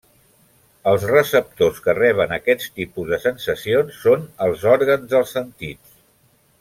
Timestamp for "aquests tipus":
2.37-3.11